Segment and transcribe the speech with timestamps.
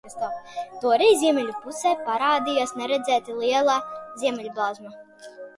[0.85, 3.77] Toreiz ziemeļu pusē parādījās neredzēti liela
[4.25, 4.97] ziemeļblāzma.